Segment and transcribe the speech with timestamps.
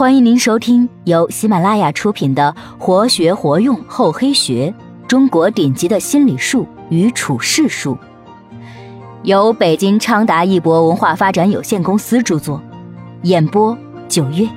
[0.00, 4.74] 欢迎您收听由喜马拉雅出品的《活学活用厚黑学：
[5.06, 7.94] 中国顶级的心理术与处世术》，
[9.24, 12.62] 由北京昌达一博文化发展有限公司著作，
[13.24, 13.76] 演播
[14.08, 14.48] 九月。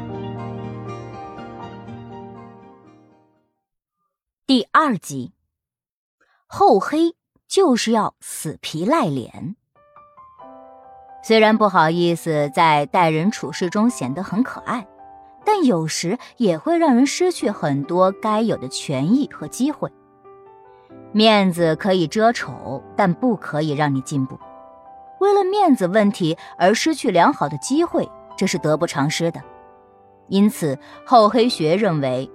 [4.48, 5.34] 第二集，
[6.48, 7.16] 厚黑
[7.50, 9.58] 就是要死皮赖脸。
[11.22, 14.88] 虽然不好意思在待人处事中显得很可爱。
[15.46, 19.92] 但有时也会让人失去很多该有的权益和机会。
[21.12, 24.38] 面子可以遮丑，但不可以让你进步。
[25.20, 29.42] 为了面子问题而失去良好的机会，这是得不偿失的。
[30.28, 32.30] 因此，厚黑学认为，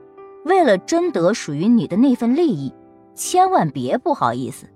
[0.45, 2.73] 为了争得属于你的那份利益，
[3.15, 4.69] 千万别不好意思。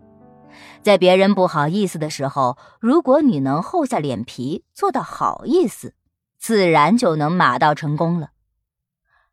[0.83, 5.95] 在别人不好意思的时候，如果你能厚下脸皮做到好意思。
[6.43, 8.33] 自然就能马到成功了。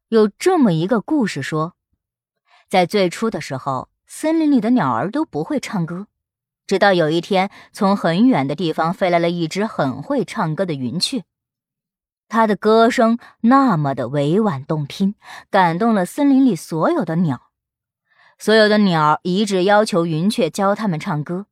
[0.09, 1.74] 有这么一个故事说，
[2.70, 6.05] 在最初的时候，森林里的鸟儿都不会唱歌，
[6.68, 11.24] 直到有一天，从很远的地方飞来了一只很会唱歌的云雀，
[12.27, 15.16] 它的歌声那么的委婉动听，
[15.49, 17.49] 感动了森林里所有的鸟。
[18.38, 21.48] 所有的鸟一致要求云雀教它们唱歌，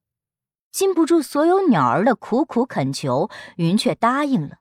[0.71, 4.59] 禁不住所有鸟儿的苦苦恳求，云雀答应了。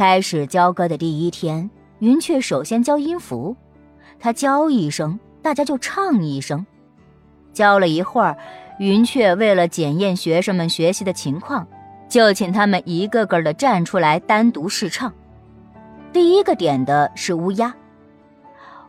[0.00, 3.54] 开始教歌的第一天，云雀首先教音符，
[4.18, 6.64] 它教一声，大家就唱一声。
[7.52, 8.34] 教了一会儿，
[8.78, 11.66] 云雀为了检验学生们学习的情况，
[12.08, 15.12] 就请他们一个个的站出来单独试唱。
[16.14, 17.74] 第一个点的是乌鸦，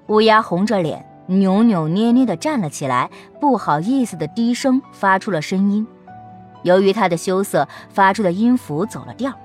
[0.07, 5.85] 乌鸦红着脸，扭扭捏捏的站了起来，不好意思的低声发出了声音。
[6.63, 9.37] 由于他的羞涩，发出的音符走了调。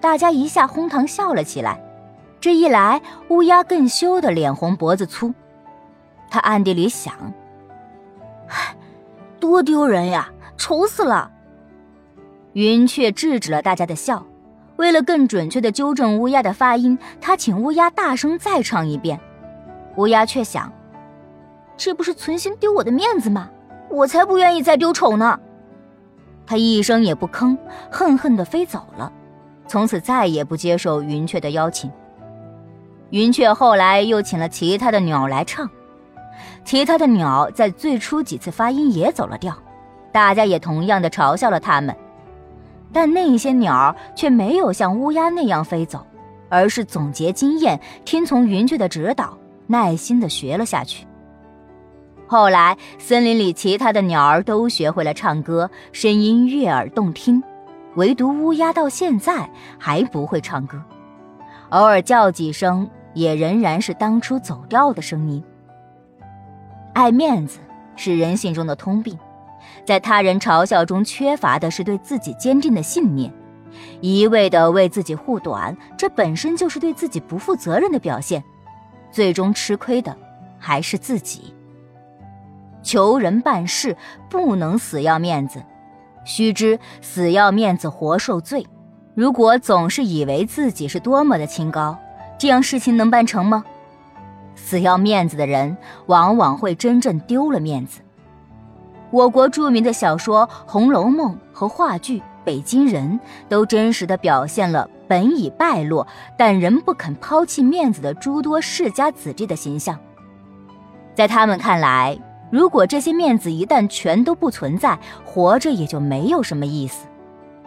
[0.00, 1.80] 大家一下哄堂笑了起来，
[2.40, 5.32] 这一来，乌鸦更羞得脸红脖子粗。
[6.30, 7.14] 他暗地里想
[8.48, 8.74] ：“唉，
[9.38, 11.30] 多丢人呀，丑死了。”
[12.54, 14.24] 云雀制止了大家的笑，
[14.76, 19.20] 为了更准确的纠正乌鸦的发音，他请乌鸦大声再唱一遍。
[19.96, 20.72] 乌鸦却想
[21.76, 23.50] ：“这不是存心丢我的面子吗？
[23.90, 25.38] 我才不愿意再丢丑呢。”
[26.46, 27.56] 他一声也不吭，
[27.90, 29.12] 恨恨地飞走了。
[29.70, 31.88] 从此再也不接受云雀的邀请。
[33.10, 35.70] 云雀后来又请了其他的鸟来唱，
[36.64, 39.56] 其他的鸟在最初几次发音也走了调，
[40.10, 41.94] 大家也同样的嘲笑了他们。
[42.92, 46.04] 但那些鸟却没有像乌鸦那样飞走，
[46.48, 49.38] 而是总结经验，听从云雀的指导，
[49.68, 51.06] 耐心的学了下去。
[52.26, 57.40] 后来，森林里其他的鸟儿都学会了唱歌，声音悦耳动听。
[57.96, 60.80] 唯独乌鸦到现在还不会唱歌，
[61.70, 65.42] 偶尔叫几声，也仍然是当初走调的声音。
[66.92, 67.58] 爱面子
[67.96, 69.18] 是人性中的通病，
[69.84, 73.32] 在他人嘲笑中缺乏的是对自己坚定的信念，
[74.00, 78.42] 一味的为自己护短，这本身就是对自己不负责任的表现，
[79.10, 80.16] 最终吃亏的
[80.58, 81.54] 还是自己。
[82.82, 83.96] 求人办事
[84.28, 85.62] 不能死要面子。
[86.30, 88.64] 须知死要面子活受罪，
[89.16, 91.98] 如果总是以为自己是多么的清高，
[92.38, 93.64] 这样事情能办成吗？
[94.54, 95.76] 死要面子的人，
[96.06, 98.00] 往往会真正丢了面子。
[99.10, 106.06] 我国著名的小说《红楼梦》和话剧《北京人》都真实的表现了本已败落，
[106.38, 109.98] 但仍不肯抛弃面子的诸多世家子弟的形象。
[111.12, 112.16] 在他们看来，
[112.50, 117.06] 如果这些面子一旦全都不存在，活着也就没有什么意思。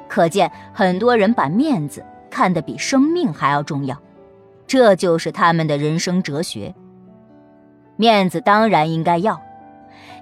[0.09, 3.97] 可见很多人把面子看得比生命还要重要，
[4.67, 6.75] 这就是他们的人生哲学。
[7.95, 9.41] 面子当然应该要，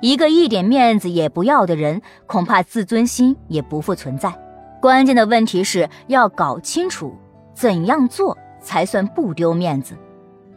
[0.01, 4.31] 一个一点面子也不要的人，恐怕自尊心也不复存在。
[4.79, 7.15] 关键的问题是要搞清楚
[7.53, 9.95] 怎样做才算不丢面子，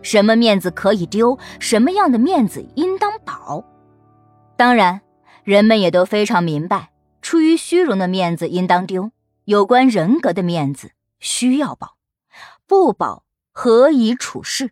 [0.02, 3.64] 什么面子可以丢，什么样的面子应当保。
[4.56, 5.00] 当然，
[5.42, 9.10] 人们也都非常明白，出于虚荣的面子应当丢，
[9.44, 11.96] 有关人格的面子需要保，
[12.66, 14.70] 不保何以处事？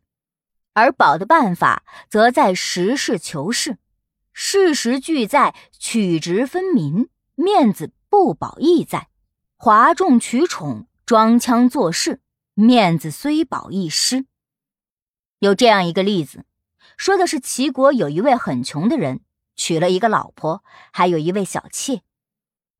[0.74, 3.76] 而保的办法，则在实事求是，
[4.32, 9.08] 事实俱在，取直分明，面子不保亦在，
[9.56, 12.20] 哗众取宠，装腔作势，
[12.54, 14.26] 面子虽保亦失。
[15.40, 16.44] 有这样一个例子，
[16.96, 19.22] 说的是齐国有一位很穷的人。
[19.62, 22.02] 娶了一个老婆，还有一位小妾。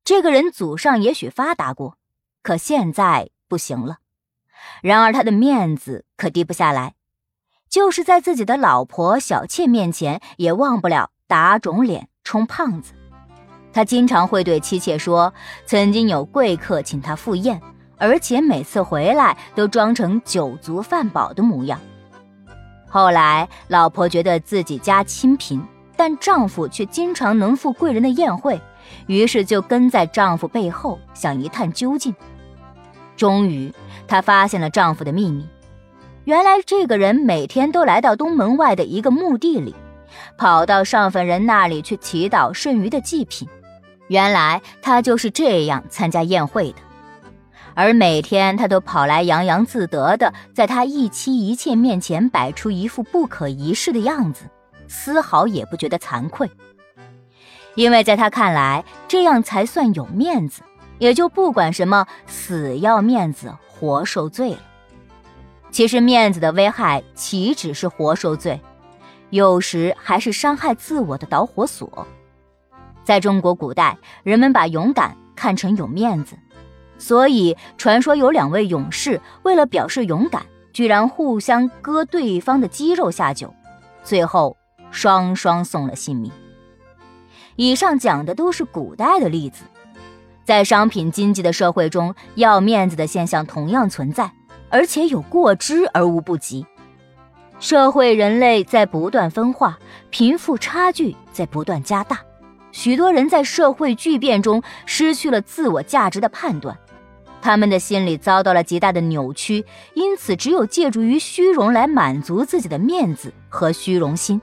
[0.03, 1.97] 这个人祖上也许发达过，
[2.41, 3.99] 可现在不行了。
[4.81, 6.95] 然而他的面子可低不下来，
[7.69, 12.91] 就是在自己的老婆小妾面前，也忘不了打肿脸充胖子。
[13.71, 15.33] 他经常会对妻妾说，
[15.65, 17.61] 曾经有贵客请他赴宴，
[17.95, 21.79] 而且每次回来都装成酒足饭饱的模样。
[22.89, 28.59] 后来，老婆觉得自己家清贫，但丈夫却经常能赴贵人的宴会，
[29.07, 32.13] 于是就跟在丈夫背后想一探究竟。
[33.15, 33.71] 终于，
[34.07, 35.45] 她发现了丈夫的秘密。
[36.25, 39.75] 原来，这个人每天都来到东门外的一个墓地里，
[40.37, 43.47] 跑到上坟人那里去祈祷剩余的祭品。
[44.07, 46.77] 原来，他就是这样参加宴会的。
[47.75, 54.45] 而每天，他都跑来洋洋自得的，在他一妻一妾面前摆出一副不可一世的样子，
[54.95, 56.47] 丝毫也不觉得惭愧。
[57.73, 60.61] 因为在他看来，这样才算有面子，
[60.99, 64.59] 也就不管什么死要面子活受罪了。
[65.71, 68.61] 其实，面子的危害岂止是活受罪，
[69.31, 72.07] 有时还是伤害自我的导火索。
[73.03, 76.37] 在中国古代，人们把勇敢看成有面子。
[76.99, 83.51] 所以，传说有两位勇士为了表示勇敢，居然互相割对方的肌肉下酒，
[84.03, 84.55] 最后
[84.93, 86.31] 双双送了性命。
[87.57, 89.63] 以上讲的都是古代的例子，
[90.45, 94.31] 在商品经济的社会中，要面子的现象同样存在，
[94.69, 96.65] 而且有过之而无不及。
[97.59, 99.77] 社会人类在不断分化，
[100.09, 102.19] 贫富差距在不断加大，
[102.71, 106.77] 许多人在社会巨变中失去了自我价值的判断。
[107.41, 114.41] 他们的心理遭到了极大的扭曲，因此只有借助于虚荣来满足自己的面子和虚荣心。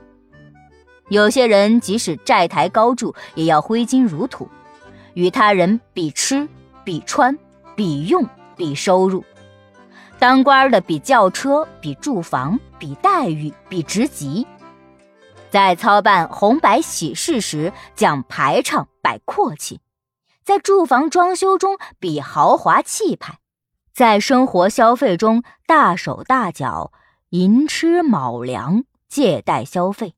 [1.10, 4.48] 有些人即使债台高筑，也要挥金如土，
[5.14, 6.48] 与他人比吃、
[6.84, 7.36] 比穿、
[7.74, 8.24] 比用、
[8.56, 9.20] 比收入；
[10.20, 14.46] 当官的比轿车、比住房、比待遇、比职级；
[15.50, 19.80] 在操办红白喜事时讲排场、摆阔气。
[20.44, 23.40] 在住房装修中比豪华气派，
[23.92, 26.92] 在生活消费中大手大脚，
[27.30, 30.14] 寅吃卯粮，借贷消费，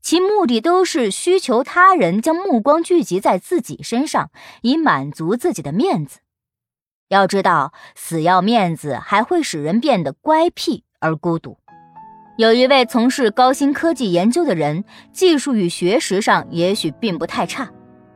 [0.00, 4.30] 其目的都是需求他人将目光聚集在自己身上，
[4.62, 6.20] 以满足自己的面子。
[7.08, 11.58] 要知道，死要面子还会使人变得乖僻而孤独。
[12.36, 17.68] 有一位从事高新科技研究的人，技术与学识上也许并不太差。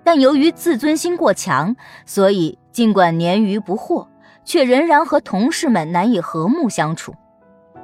[0.05, 1.75] 但由于自尊心过强，
[2.07, 4.09] 所以尽管年逾不惑，
[4.45, 7.15] 却仍然和同事们难以和睦相处。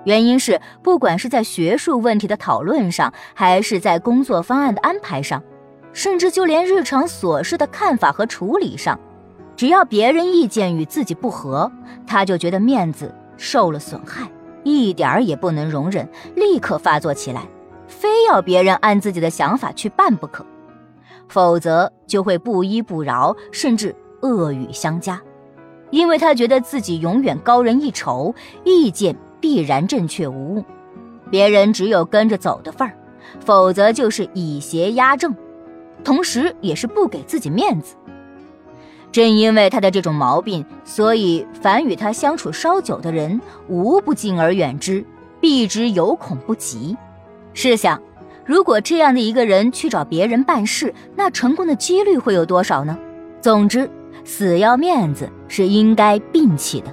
[0.09, 5.43] 原因是，不管是在学术问题的讨论上，还是在工作方案的安排上，
[5.93, 8.99] 甚至就连日常琐事的看法和处理上，
[9.55, 11.71] 只要别人意见与自己不合，
[12.07, 14.27] 他就觉得面子受了损害，
[14.65, 17.43] 一点儿也不能容忍，立刻发作起来，
[17.87, 20.43] 非要别人按自己的想法去办不可。
[21.29, 25.21] 否则就会不依不饶，甚至恶语相加，
[25.91, 28.35] 因为他觉得自己永远高人一筹，
[28.65, 30.65] 意见必然正确无误，
[31.31, 32.95] 别人只有跟着走的份儿，
[33.41, 35.35] 否则就是以邪压正，
[36.03, 37.95] 同时也是不给自己面子。
[39.11, 45.05] 正因为他的这种毛病，所以凡与他相处稍久的人，无不敬而远之，
[45.41, 46.97] 避之有恐不及。
[47.55, 48.01] 试想。
[48.45, 52.97] 如果这样的一个人去找别人办事，那成功的几率会有多少呢？
[53.43, 53.91] 总之，
[54.25, 56.91] 死要面子是应该摒弃的，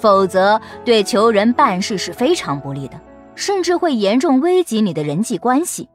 [0.00, 2.98] 否则对求人办事是非常不利的，
[3.34, 5.88] 甚至会严重危及你的人际关系。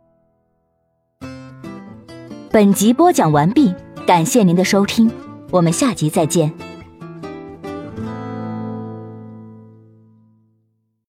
[2.52, 3.74] 本集播讲完毕，
[4.08, 5.12] 感谢您的收听，
[5.52, 6.75] 我们下集再见。